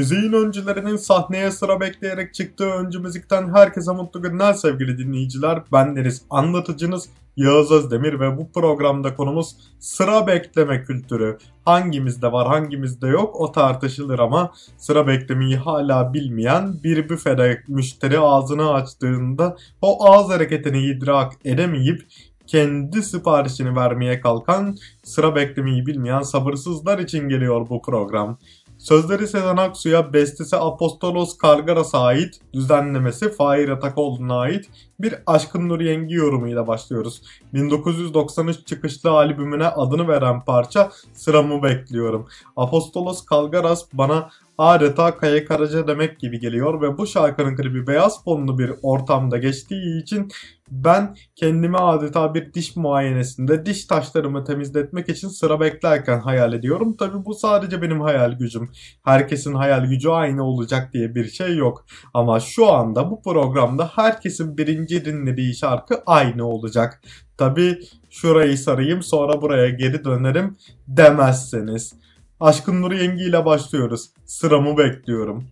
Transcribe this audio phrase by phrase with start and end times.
[0.00, 5.62] Müziğin öncülerinin sahneye sıra bekleyerek çıktığı öncü müzikten herkese mutlu günler sevgili dinleyiciler.
[5.72, 11.38] Ben Deniz anlatıcınız Yağız Özdemir ve bu programda konumuz sıra bekleme kültürü.
[11.64, 18.72] Hangimizde var hangimizde yok o tartışılır ama sıra beklemeyi hala bilmeyen bir büfede müşteri ağzını
[18.72, 22.06] açtığında o ağız hareketini idrak edemeyip
[22.50, 28.38] kendi siparişini vermeye kalkan, sıra beklemeyi bilmeyen sabırsızlar için geliyor bu program.
[28.80, 36.14] Sözleri Sezen Aksu'ya, bestesi Apostolos Kargaras'a ait, düzenlemesi Fahir Atakoğlu'na ait bir Aşkın Nur Yengi
[36.14, 37.22] yorumuyla başlıyoruz.
[37.54, 42.28] 1993 çıkışlı albümüne adını veren parça Sıramı Bekliyorum.
[42.56, 48.58] Apostolos Kalgaras bana adeta Kaya Karaca demek gibi geliyor ve bu şarkının klibi beyaz fonlu
[48.58, 50.28] bir ortamda geçtiği için
[50.70, 56.96] ben kendimi adeta bir diş muayenesinde diş taşlarımı temizletmek için sıra beklerken hayal ediyorum.
[56.96, 58.70] Tabi bu sadece benim hayal gücüm.
[59.04, 61.84] Herkesin hayal gücü aynı olacak diye bir şey yok.
[62.14, 67.02] Ama şu anda bu programda herkesin birinci dinlediği şarkı aynı olacak.
[67.38, 67.78] Tabi
[68.10, 70.56] şurayı sarayım sonra buraya geri dönerim
[70.88, 71.94] demezseniz.
[72.40, 74.10] Aşkın Nuru Yengi ile başlıyoruz.
[74.24, 75.44] Sıramı bekliyorum.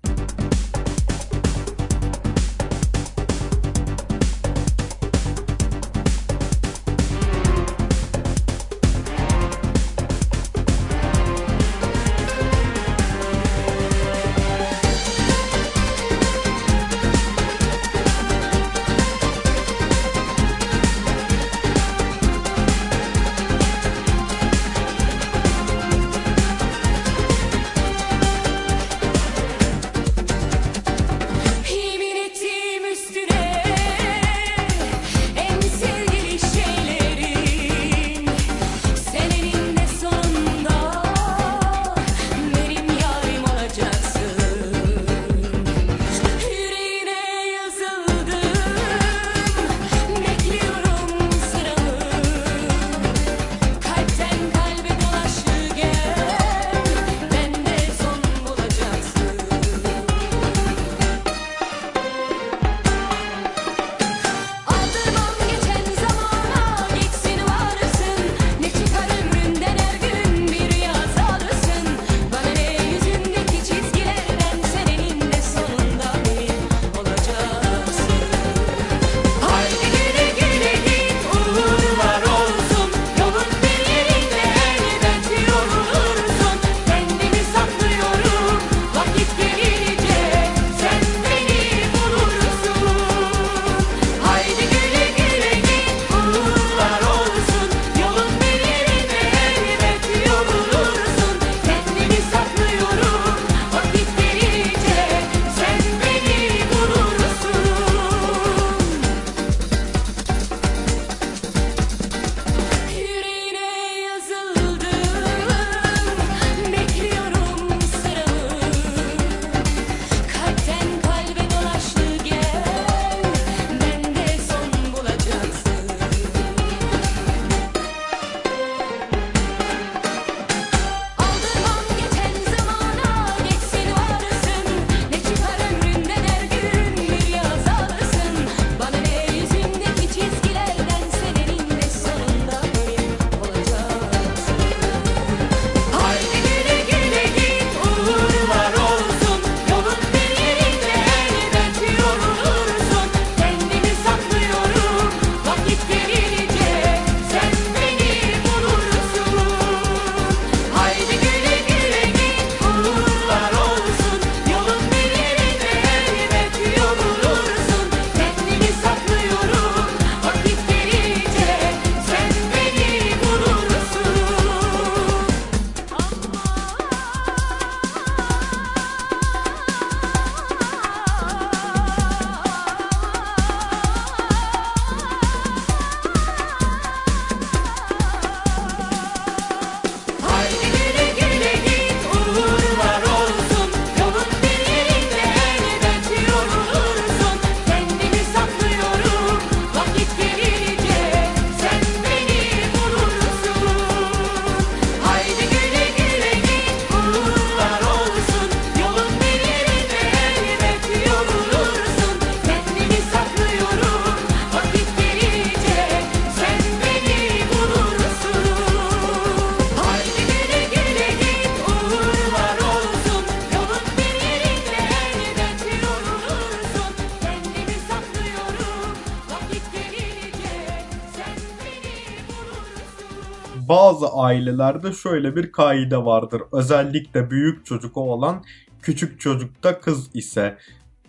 [234.38, 236.42] Ailelerde şöyle bir kaide vardır.
[236.52, 238.44] Özellikle büyük çocuk olan
[238.82, 240.58] küçük çocukta kız ise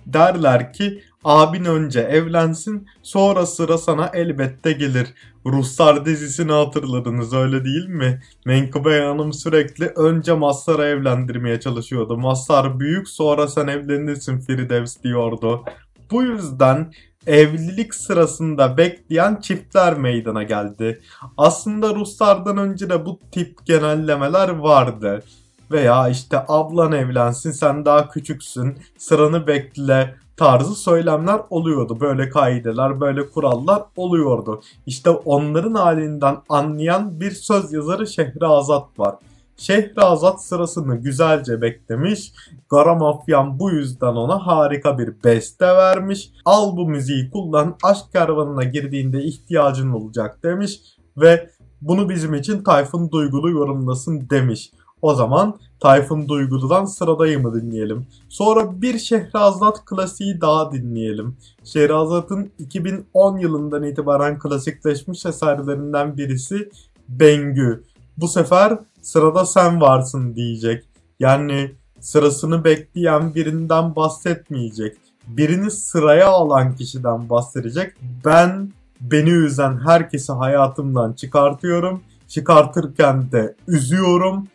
[0.05, 5.07] derler ki abin önce evlensin sonra sıra sana elbette gelir.
[5.45, 8.21] Ruslar dizisini hatırladınız öyle değil mi?
[8.45, 12.17] Menkıbe Hanım sürekli önce Mazhar'ı evlendirmeye çalışıyordu.
[12.17, 15.65] Mazhar büyük sonra sen evlenirsin Firdevs diyordu.
[16.11, 16.93] Bu yüzden
[17.29, 21.01] evlilik sırasında bekleyen çiftler meydana geldi.
[21.37, 25.23] Aslında Ruslardan önce de bu tip genellemeler vardı.
[25.71, 31.99] Veya işte ablan evlensin sen daha küçüksün sıranı bekle tarzı söylemler oluyordu.
[31.99, 34.61] Böyle kaideler, böyle kurallar oluyordu.
[34.85, 39.15] İşte onların halinden anlayan bir söz yazarı Şehrazat var.
[39.59, 42.33] Şehrazat sırasını güzelce beklemiş.
[42.69, 46.31] Garamafyan bu yüzden ona harika bir beste vermiş.
[46.45, 50.79] Al bu müziği kullan aşk kervanına girdiğinde ihtiyacın olacak demiş.
[51.17, 51.49] Ve
[51.81, 54.71] bunu bizim için Tayfun Duygulu yorumlasın demiş.
[55.01, 58.07] O zaman Tayfun Duygulu'dan sıradayımı dinleyelim.
[58.29, 61.37] Sonra bir Şehrazat klasiği daha dinleyelim.
[61.63, 66.69] Şehrazat'ın 2010 yılından itibaren klasikleşmiş eserlerinden birisi
[67.09, 67.83] Bengü.
[68.21, 70.85] Bu sefer sırada sen varsın diyecek.
[71.19, 74.97] Yani sırasını bekleyen birinden bahsetmeyecek.
[75.27, 77.93] Birini sıraya alan kişiden bahsedecek.
[78.25, 78.71] Ben
[79.01, 82.01] beni üzen herkesi hayatımdan çıkartıyorum.
[82.27, 84.47] Çıkartırken de üzüyorum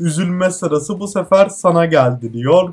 [0.00, 2.72] üzülme sırası bu sefer sana geldi diyor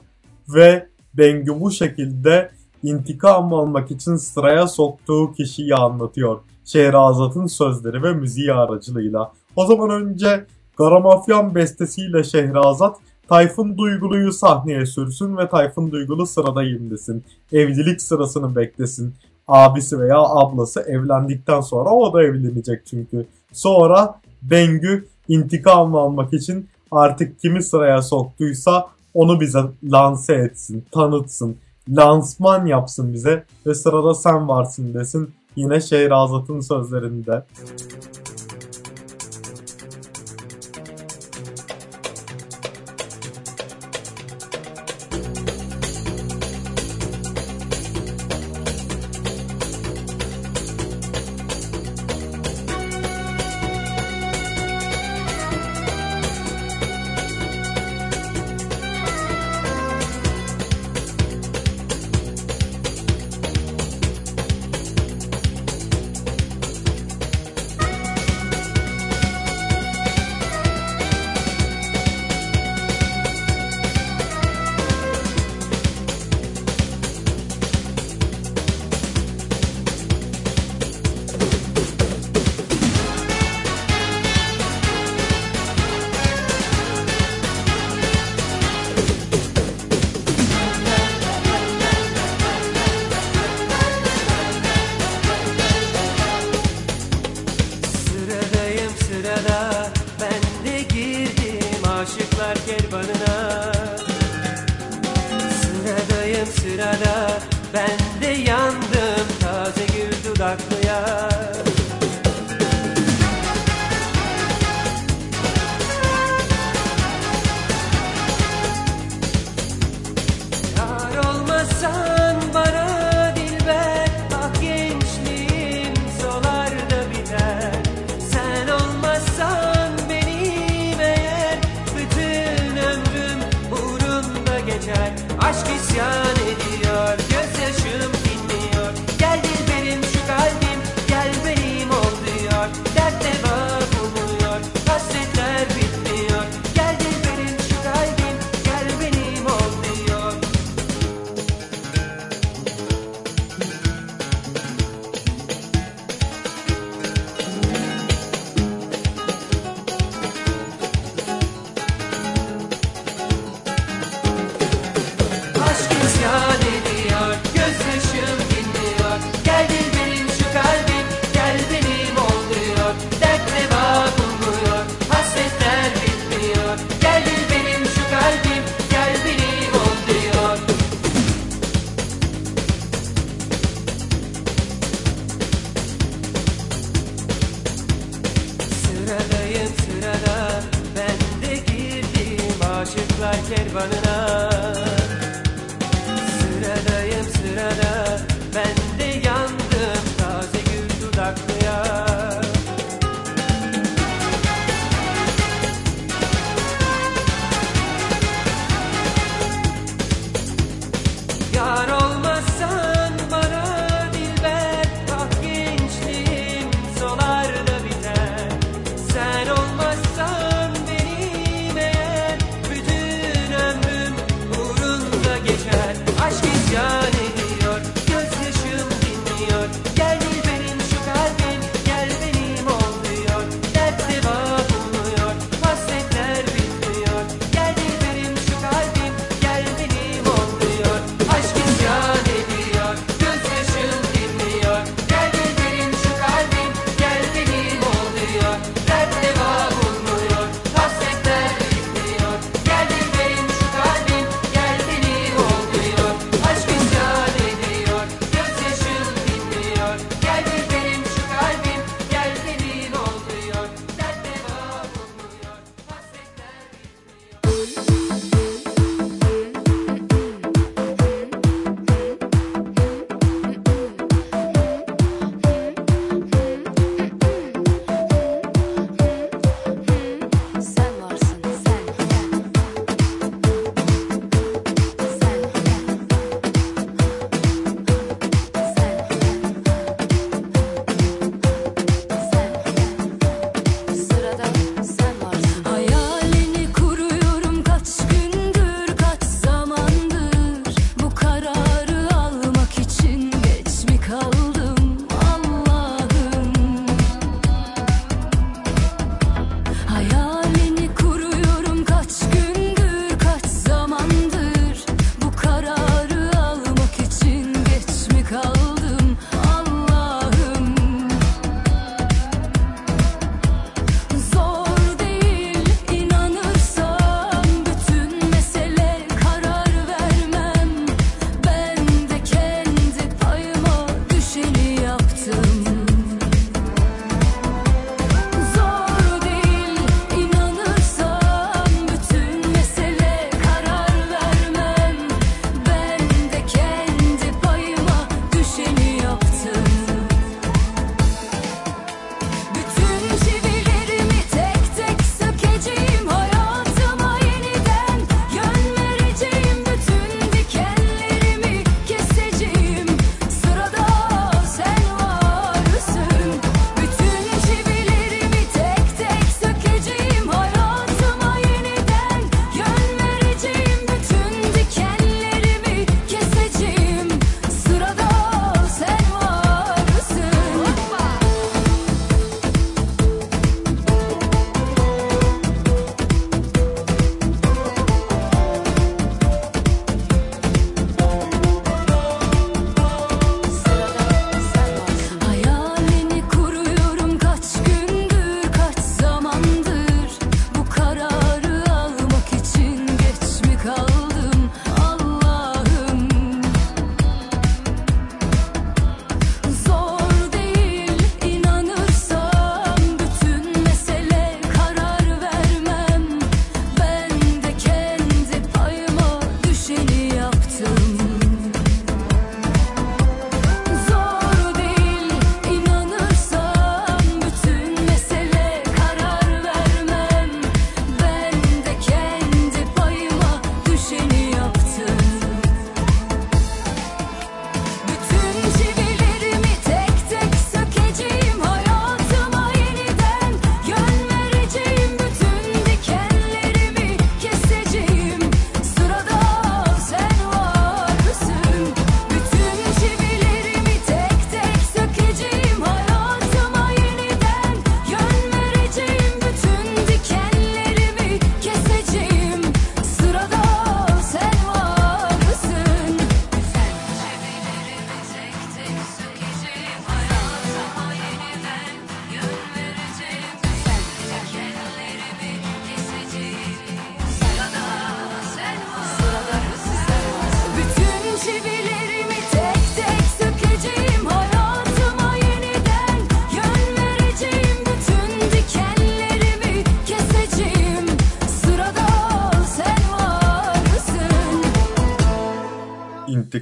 [0.49, 2.51] ve Bengü bu şekilde
[2.83, 6.39] intikam almak için sıraya soktuğu kişiyi anlatıyor.
[6.65, 9.31] Şehrazat'ın sözleri ve müziği aracılığıyla.
[9.57, 10.45] O zaman önce
[10.77, 12.97] Garamafyan bestesiyle Şehrazat
[13.29, 17.23] Tayfun Duygulu'yu sahneye sürsün ve Tayfun Duygulu sıradayım desin.
[17.53, 19.13] Evlilik sırasını beklesin.
[19.47, 23.25] Abisi veya ablası evlendikten sonra o da evlenecek çünkü.
[23.53, 31.57] Sonra Bengü intikam almak için artık kimi sıraya soktuysa onu bize lanse etsin, tanıtsın,
[31.89, 35.29] lansman yapsın bize ve sırada sen varsın desin.
[35.55, 37.43] Yine Şehrazat'ın sözlerinde.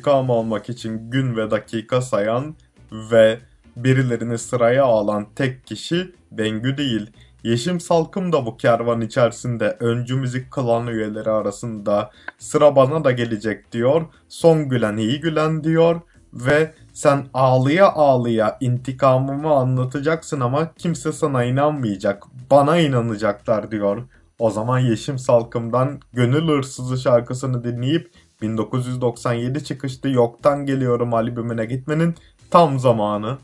[0.06, 2.56] intikam almak için gün ve dakika sayan
[2.92, 3.40] ve
[3.76, 7.12] birilerini sıraya alan tek kişi Bengü değil.
[7.44, 13.72] Yeşim Salkım da bu kervan içerisinde öncü müzik klan üyeleri arasında sıra bana da gelecek
[13.72, 14.06] diyor.
[14.30, 16.02] Son gülen iyi gülen diyor
[16.34, 22.24] ve sen ağlıya ağlıya intikamımı anlatacaksın ama kimse sana inanmayacak.
[22.52, 24.04] Bana inanacaklar diyor.
[24.40, 28.12] O zaman Yeşim Salkım'dan Gönül Hırsızı şarkısını dinleyip
[28.42, 32.16] 1997 çıkışlı Yoktan Geliyorum albümüne gitmenin
[32.52, 33.38] tam zamanı.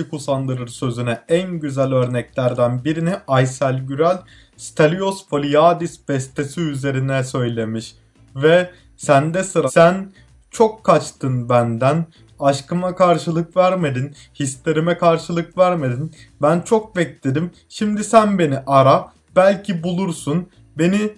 [0.00, 4.18] aşık usandırır sözüne en güzel örneklerden birini Aysel Gürel
[4.56, 7.94] Stelios Foliadis bestesi üzerine söylemiş
[8.36, 10.12] ve sende sıra sen
[10.50, 12.06] çok kaçtın benden
[12.40, 16.12] aşkıma karşılık vermedin, hislerime karşılık vermedin.
[16.42, 17.50] Ben çok bekledim.
[17.68, 19.12] Şimdi sen beni ara.
[19.36, 20.48] Belki bulursun.
[20.78, 21.12] Beni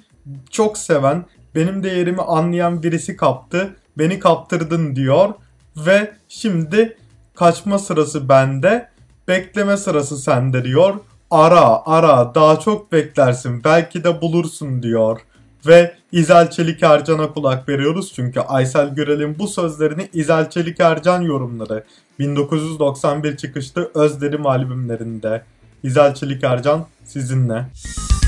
[0.51, 3.77] çok seven, benim değerimi anlayan birisi kaptı.
[3.99, 5.35] Beni kaptırdın diyor
[5.77, 6.97] ve şimdi
[7.42, 8.88] kaçma sırası bende,
[9.28, 10.94] bekleme sırası sende diyor.
[11.31, 15.20] Ara, ara, daha çok beklersin, belki de bulursun diyor.
[15.66, 21.85] Ve İzel Çelik Ercan'a kulak veriyoruz çünkü Aysel Gürel'in bu sözlerini İzel Çelik Ercan yorumları
[22.18, 25.42] 1991 çıkışlı Özlerim albümlerinde.
[25.83, 27.66] İzel Çelik Ercan sizinle.
[27.74, 28.22] Müzik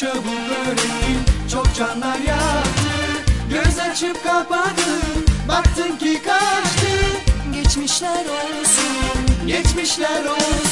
[0.00, 0.24] çabuk
[0.66, 1.18] öğrettin
[1.52, 2.92] çok canlar yaktı.
[3.50, 6.92] Göz açıp kapadın baktın ki kaçtı.
[7.52, 10.71] Geçmişler olsun geçmişler olsun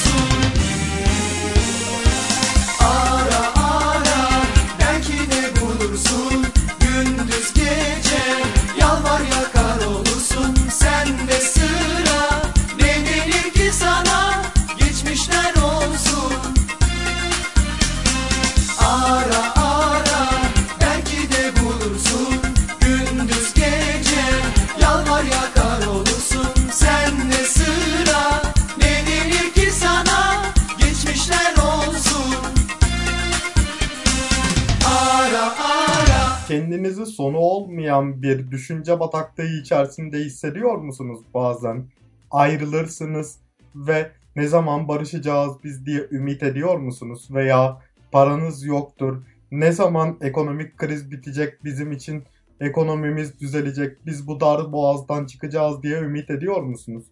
[38.70, 41.84] düşünce bataklığı içerisinde hissediyor musunuz bazen?
[42.30, 43.38] Ayrılırsınız
[43.74, 47.28] ve ne zaman barışacağız biz diye ümit ediyor musunuz?
[47.30, 47.78] Veya
[48.12, 49.22] paranız yoktur.
[49.50, 52.22] Ne zaman ekonomik kriz bitecek bizim için
[52.60, 57.04] ekonomimiz düzelecek, biz bu dar boğazdan çıkacağız diye ümit ediyor musunuz?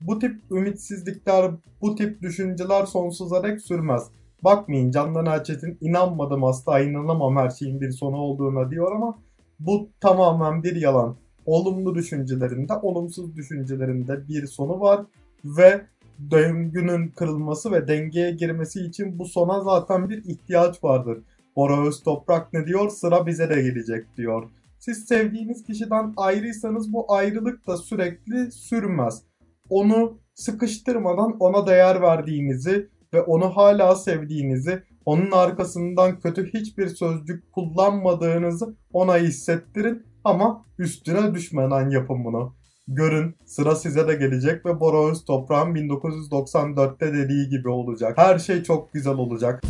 [0.00, 4.02] Bu tip ümitsizlikler, bu tip düşünceler sonsuza dek sürmez.
[4.44, 9.18] Bakmayın Candan Erçetin inanmadım asla inanamam her şeyin bir sonu olduğuna diyor ama
[9.66, 11.16] bu tamamen bir yalan.
[11.46, 15.06] Olumlu düşüncelerinde, olumsuz düşüncelerinde bir sonu var
[15.44, 15.86] ve
[16.30, 21.18] döngünün kırılması ve dengeye girmesi için bu sona zaten bir ihtiyaç vardır.
[21.56, 22.90] Bora Öztoprak ne diyor?
[22.90, 24.50] Sıra bize de gelecek diyor.
[24.78, 29.22] Siz sevdiğiniz kişiden ayrıysanız bu ayrılık da sürekli sürmez.
[29.70, 38.76] Onu sıkıştırmadan ona değer verdiğinizi ve onu hala sevdiğinizi, onun arkasından kötü hiçbir sözcük kullanmadığınızı
[38.92, 42.54] ona hissettirin ama üstüne düşmeden yapın bunu.
[42.88, 48.18] Görün sıra size de gelecek ve Bora Öztoprak'ın 1994'te dediği gibi olacak.
[48.18, 49.62] Her şey çok güzel olacak.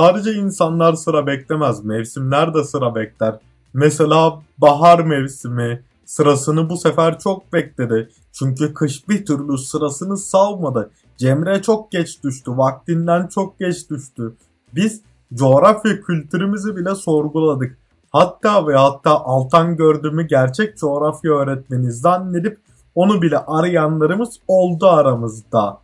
[0.00, 1.84] Sadece insanlar sıra beklemez.
[1.84, 3.38] Mevsimler de sıra bekler.
[3.74, 8.10] Mesela bahar mevsimi sırasını bu sefer çok bekledi.
[8.32, 10.90] Çünkü kış bir türlü sırasını savmadı.
[11.16, 12.50] Cemre çok geç düştü.
[12.56, 14.34] Vaktinden çok geç düştü.
[14.74, 15.02] Biz
[15.34, 17.78] coğrafya kültürümüzü bile sorguladık.
[18.10, 22.58] Hatta ve hatta Altan gördüğümü gerçek coğrafya öğretmeni zannedip
[22.94, 25.80] onu bile arayanlarımız oldu aramızda.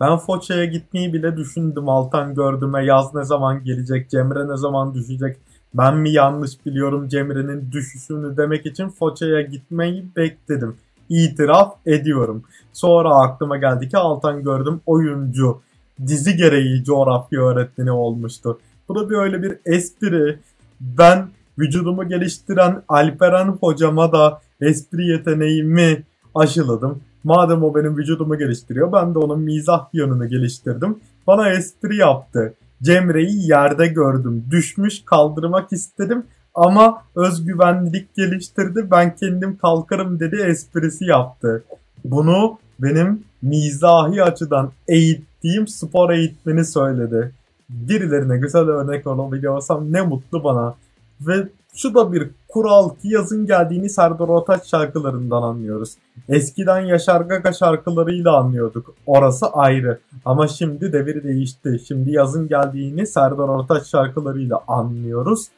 [0.00, 5.36] Ben Foça'ya gitmeyi bile düşündüm Altan gördüğüme yaz ne zaman gelecek, Cemre ne zaman düşecek.
[5.74, 10.76] Ben mi yanlış biliyorum Cemre'nin düşüşünü demek için Foça'ya gitmeyi bekledim.
[11.08, 12.42] İtiraf ediyorum.
[12.72, 15.60] Sonra aklıma geldi ki Altan gördüm oyuncu.
[16.06, 18.58] Dizi gereği coğrafya öğretmeni olmuştu.
[18.88, 20.38] Bu da bir öyle bir espri.
[20.80, 21.28] Ben
[21.58, 26.02] vücudumu geliştiren Alperen hocama da espri yeteneğimi
[26.34, 27.00] aşıladım.
[27.26, 30.98] Madem o benim vücudumu geliştiriyor ben de onun mizah yönünü geliştirdim.
[31.26, 32.54] Bana espri yaptı.
[32.82, 34.44] Cemre'yi yerde gördüm.
[34.50, 38.90] Düşmüş kaldırmak istedim ama özgüvenlilik geliştirdi.
[38.90, 41.64] Ben kendim kalkarım dedi esprisi yaptı.
[42.04, 47.32] Bunu benim mizahi açıdan eğittiğim spor eğitmeni söyledi.
[47.70, 50.74] Birilerine güzel örnek olabiliyorsam ne mutlu bana.
[51.20, 55.94] Ve şu da bir kural ki yazın geldiğini Serdar Ortaç şarkılarından anlıyoruz.
[56.28, 58.94] Eskiden Yaşar Gaga şarkılarıyla anlıyorduk.
[59.06, 59.98] Orası ayrı.
[60.24, 61.80] Ama şimdi devir değişti.
[61.88, 65.48] Şimdi yazın geldiğini Serdar Ortaç şarkılarıyla anlıyoruz.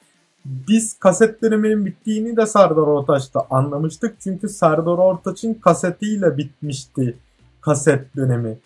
[0.44, 4.20] Biz kaset döneminin bittiğini de Serdar Ortaç'ta anlamıştık.
[4.20, 7.16] Çünkü Serdar Ortaç'ın kasetiyle bitmişti
[7.60, 8.58] kaset dönemi.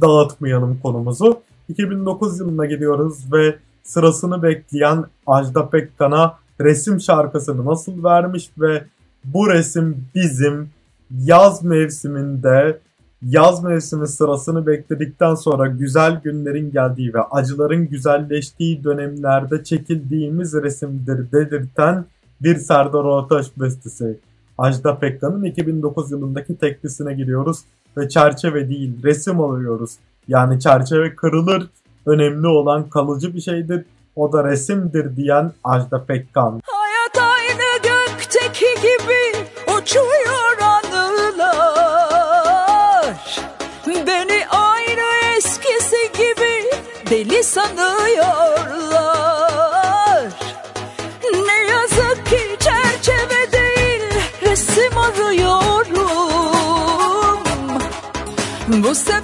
[0.00, 1.40] Dağıtmayalım konumuzu.
[1.68, 8.84] 2009 yılına gidiyoruz ve sırasını bekleyen Ajda Pekkan'a resim şarkısını nasıl vermiş ve
[9.24, 10.70] bu resim bizim
[11.10, 12.78] yaz mevsiminde
[13.22, 22.04] yaz mevsimi sırasını bekledikten sonra güzel günlerin geldiği ve acıların güzelleştiği dönemlerde çekildiğimiz resimdir dedirten
[22.40, 24.18] bir Serdar Ortaç bestesi.
[24.58, 27.58] Ajda Pekkan'ın 2009 yılındaki teklisine giriyoruz
[27.96, 29.96] ve çerçeve değil resim alıyoruz.
[30.28, 31.70] Yani çerçeve kırılır,
[32.06, 33.84] önemli olan kalıcı bir şeydir.
[34.16, 36.60] O da resimdir diyen Ajda Pekkan.
[36.66, 39.46] Hayat aynı gökteki gibi
[39.78, 41.92] uçuyor anılar
[43.86, 46.70] Beni aynı eskisi gibi
[47.10, 48.62] deli sanıyorlar
[51.32, 54.02] Ne yazık ki çerçeve değil
[54.42, 56.02] resim arıyorum
[58.68, 59.21] Bu seferki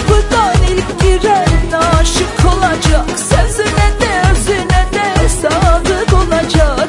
[0.00, 1.02] kapıdan ilk
[2.00, 6.88] aşık olacak Sözüne de özüne de sadık olacak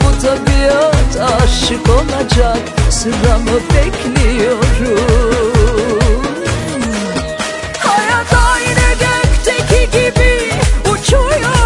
[0.00, 2.58] bu tabiat aşık olacak
[2.90, 5.08] Sıramı bekliyorum
[7.78, 10.52] Hayat aynı gökteki gibi
[10.92, 11.57] uçuyor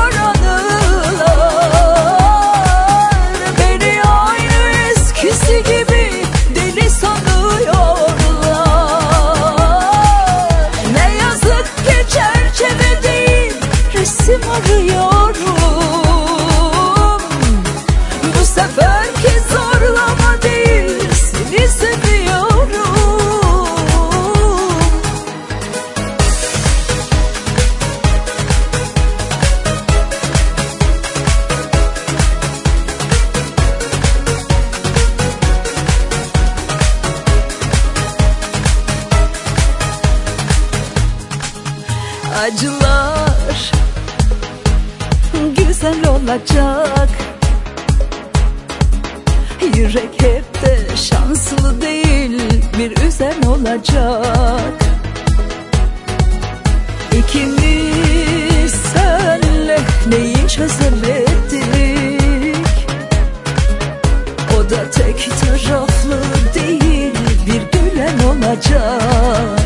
[68.53, 69.61] olacak.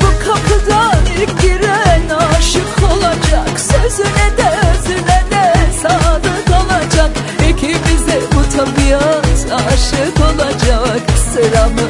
[0.00, 0.96] Bu kapıdan
[1.42, 3.60] giren aşık olacak.
[3.60, 7.10] Sözüne de özüne de sadık olacak.
[7.50, 11.00] İkimize bu tabiat aşık olacak.
[11.32, 11.88] Sıramı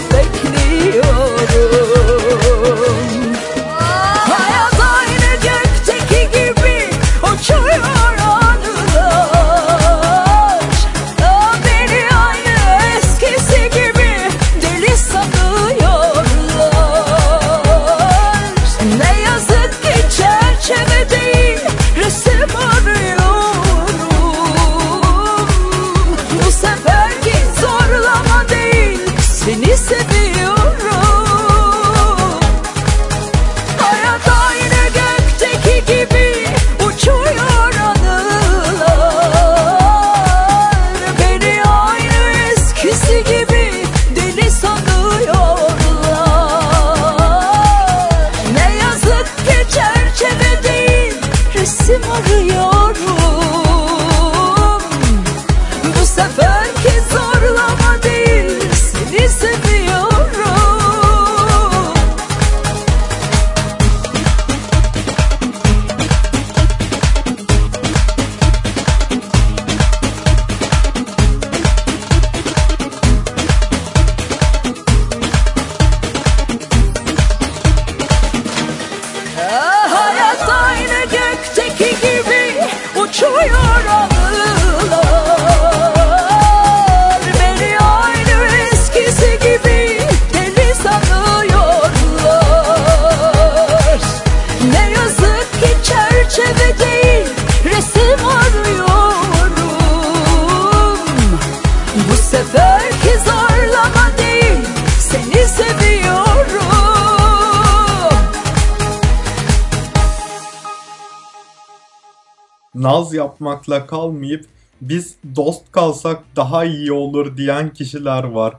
[113.39, 114.45] yapmakla kalmayıp
[114.81, 118.55] biz dost kalsak daha iyi olur diyen kişiler var.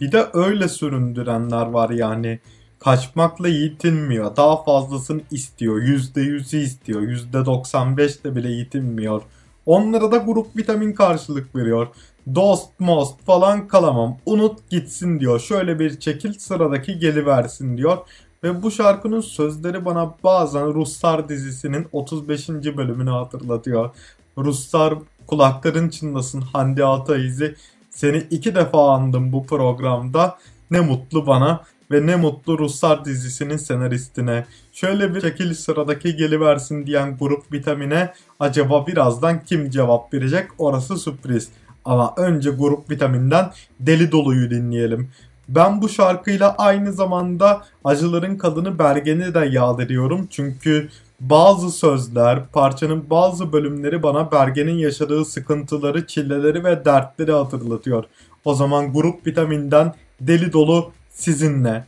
[0.00, 2.38] Bir de öyle süründürenler var yani.
[2.78, 4.36] Kaçmakla yetinmiyor.
[4.36, 5.82] Daha fazlasını istiyor.
[5.82, 7.02] %100'ü istiyor.
[7.02, 9.22] %95 de bile yetinmiyor.
[9.66, 11.86] Onlara da grup vitamin karşılık veriyor.
[12.34, 14.18] Dost most falan kalamam.
[14.26, 15.40] Unut gitsin diyor.
[15.40, 17.98] Şöyle bir çekil sıradaki geliversin diyor.
[18.44, 22.48] Ve bu şarkının sözleri bana bazen Ruslar dizisinin 35.
[22.48, 23.90] bölümünü hatırlatıyor.
[24.38, 24.94] Ruslar
[25.26, 27.54] kulakların çınlasın Hande Ataizi.
[27.90, 30.38] Seni iki defa andım bu programda.
[30.70, 31.60] Ne mutlu bana
[31.90, 34.44] ve ne mutlu Ruslar dizisinin senaristine.
[34.72, 41.48] Şöyle bir şekil sıradaki geliversin diyen grup vitamine acaba birazdan kim cevap verecek orası sürpriz.
[41.84, 45.10] Ama önce grup vitaminden deli doluyu dinleyelim.
[45.48, 50.26] Ben bu şarkıyla aynı zamanda acıların kadını Bergen'i de yad ediyorum.
[50.30, 50.88] Çünkü
[51.30, 58.04] bazı sözler, parçanın bazı bölümleri bana Bergen'in yaşadığı sıkıntıları, çileleri ve dertleri hatırlatıyor.
[58.44, 61.84] O zaman grup vitaminden deli dolu sizinle.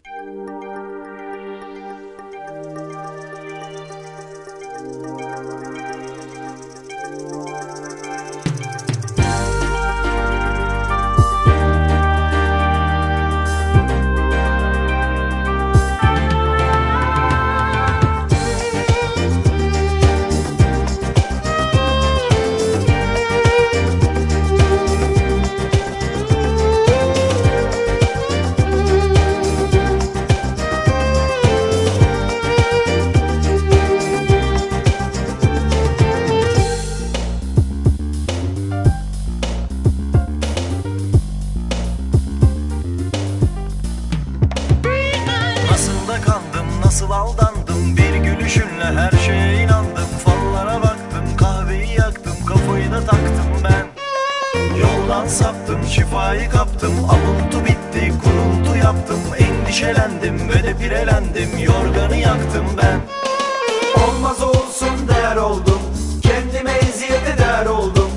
[67.64, 68.10] Der oldum?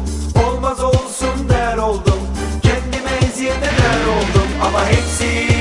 [0.47, 2.19] Olmaz olsun der oldum?
[2.63, 4.49] Kendime eziyete der oldum?
[4.67, 5.58] Ama hepsi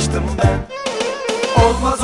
[0.00, 1.64] kaçtım ben.
[1.64, 1.99] Olmaz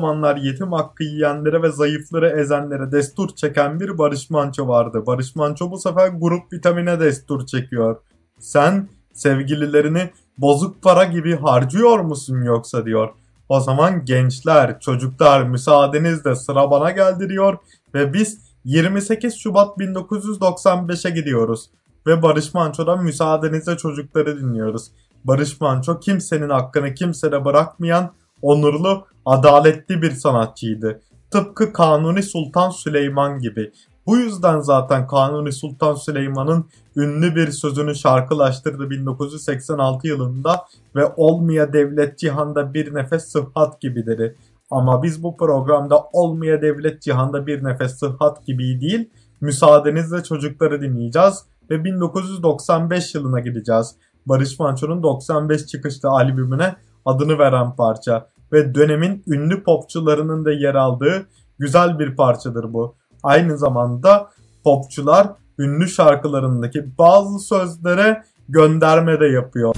[0.00, 5.06] zamanlar yetim hakkı yiyenlere ve zayıfları ezenlere destur çeken bir Barış Manço vardı.
[5.06, 7.96] Barış Manço bu sefer grup vitamine destur çekiyor.
[8.38, 13.08] Sen sevgililerini bozuk para gibi harcıyor musun yoksa diyor.
[13.48, 17.58] O zaman gençler, çocuklar müsaadenizle sıra bana geldi diyor
[17.94, 21.70] ve biz 28 Şubat 1995'e gidiyoruz.
[22.06, 24.90] Ve Barış Manço'dan müsaadenizle çocukları dinliyoruz.
[25.24, 31.00] Barış Manço kimsenin hakkını kimsede bırakmayan onurlu, adaletli bir sanatçıydı.
[31.30, 33.72] Tıpkı Kanuni Sultan Süleyman gibi.
[34.06, 36.64] Bu yüzden zaten Kanuni Sultan Süleyman'ın
[36.96, 40.64] ünlü bir sözünü şarkılaştırdı 1986 yılında
[40.96, 44.34] ve olmaya devlet cihanda bir nefes sıhhat gibidir.
[44.70, 49.10] Ama biz bu programda olmaya devlet cihanda bir nefes sıhhat gibi değil,
[49.40, 53.94] müsaadenizle çocukları dinleyeceğiz ve 1995 yılına gideceğiz.
[54.26, 56.74] Barış Manço'nun 95 çıkışlı albümüne
[57.04, 61.26] adını veren parça ve dönemin ünlü popçularının da yer aldığı
[61.58, 62.94] güzel bir parçadır bu.
[63.22, 64.30] Aynı zamanda
[64.64, 65.26] popçular
[65.58, 69.74] ünlü şarkılarındaki bazı sözlere gönderme de yapıyor.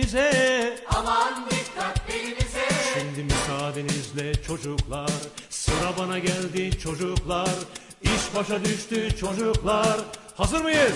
[0.00, 5.10] Dikkat belimize Aman dikkat belimize Şimdi müsaadenizle çocuklar
[5.50, 7.50] Sıra bana geldi çocuklar
[8.02, 10.00] İş başa düştü çocuklar
[10.36, 10.92] Hazır mıyız?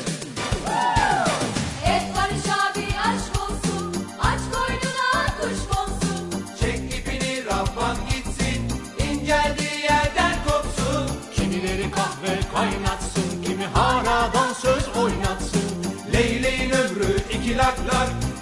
[1.86, 4.07] Et Barış abi aşk olsun.
[4.20, 6.44] Aç koynuna kuş konsun.
[6.61, 16.70] Çek ipini Rabban gitsin İnceldiği yerden kopsun Kimileri kahve kaynatsın Kimi haradan söz oynatsın Leyleğin
[16.70, 18.34] ömrü iki lak lak Değerler oldu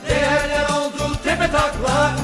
[1.82, 2.21] luck.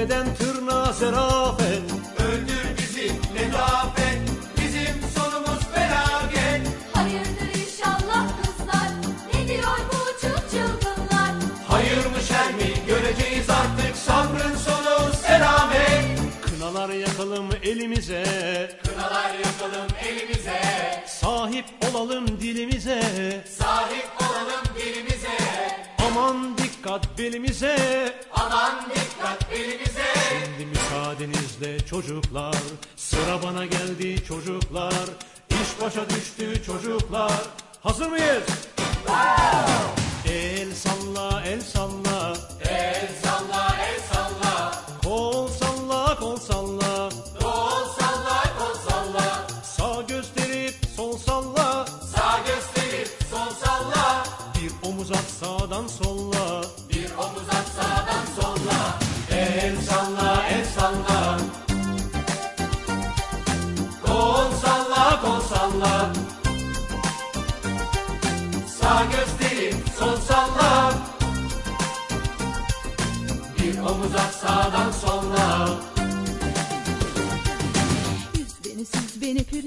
[0.00, 1.82] Tepeden tırnağa zerafet
[2.18, 4.20] Öldür bizi ne afet
[4.56, 6.68] Bizim sonumuz felaket.
[6.92, 8.88] Hayırdır inşallah kızlar.
[9.34, 11.34] Ne diyor bu çıl çılgınlar?
[11.68, 12.86] Hayır mı şer mi?
[12.86, 18.24] Göreceğiz artık Sabrın sonu selamet Kınalar yakalım elimize.
[18.84, 20.60] Kınalar yakalım elimize.
[21.06, 23.02] Sahip olalım dilimize.
[23.58, 25.38] Sahip olalım dilimize.
[26.06, 27.76] Aman dikkat belimize.
[28.34, 29.89] Aman dikkat belimize
[31.26, 32.54] müsaadenizle çocuklar.
[32.96, 34.94] Sıra bana geldi çocuklar.
[35.50, 37.32] İş başa düştü çocuklar.
[37.80, 38.42] Hazır mıyız?
[40.28, 42.09] El salla el salla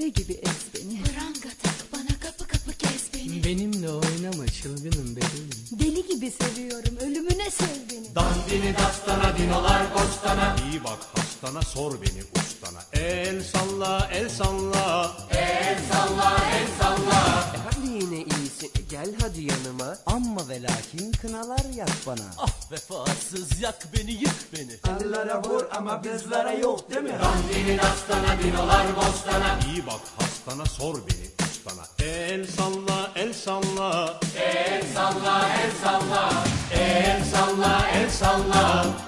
[0.03, 1.03] püre gibi ez beni.
[1.03, 3.43] Pranga tak bana kapı kapı kes beni.
[3.43, 5.49] Benimle oynama çılgınım bebeğim.
[5.71, 8.15] Deli gibi seviyorum ölümüne sev beni.
[8.15, 10.55] Dandini dastana dinolar bostana.
[10.71, 12.79] İyi bak hastana sor beni ustana.
[12.93, 15.17] El salla el salla.
[15.31, 16.82] El salla el salla
[19.03, 19.97] gel hadi yanıma.
[20.05, 22.25] Amma ve lakin kınalar yak bana.
[22.37, 24.77] Ah vefasız yak beni yık beni.
[27.23, 29.59] Dandini dastana dinolar bostana.
[29.73, 31.85] İyi bak hastana sor beni ustana.
[31.99, 34.19] El salla el salla.
[34.35, 36.29] El salla el salla.
[36.71, 39.02] El salla el salla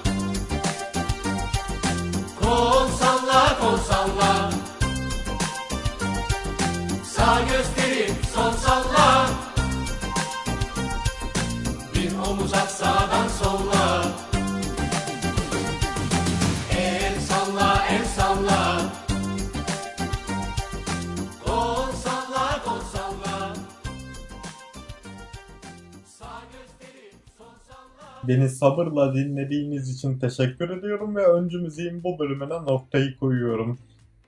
[28.27, 33.77] Beni sabırla dinlediğiniz için teşekkür ediyorum ve öncü müziğin bu bölümüne noktayı koyuyorum.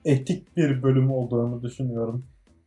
[0.04, 2.24] Etik bir bölüm olduğunu düşünüyorum.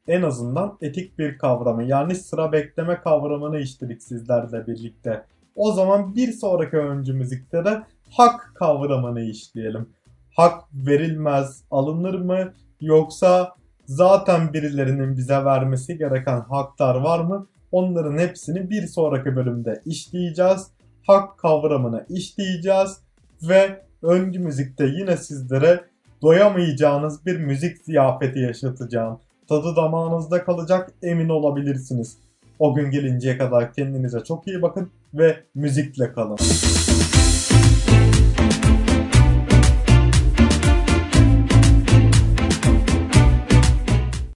[0.08, 5.26] En azından etik bir kavramı yani sıra bekleme kavramını işledik sizlerle birlikte.
[5.56, 9.90] O zaman bir sonraki öncü müzikte de hak kavramını işleyelim.
[10.36, 13.56] Hak verilmez, alınır mı yoksa
[13.86, 17.48] zaten birilerinin bize vermesi gereken haklar var mı?
[17.72, 20.68] Onların hepsini bir sonraki bölümde işleyeceğiz.
[21.08, 22.98] Hak kavramını işleyeceğiz
[23.44, 25.84] ve öncü müzikte yine sizlere
[26.22, 29.20] doyamayacağınız bir müzik ziyafeti yaşatacağım.
[29.50, 32.18] Tadı damağınızda kalacak emin olabilirsiniz.
[32.60, 36.38] O gün gelinceye kadar kendinize çok iyi bakın ve müzikle kalın.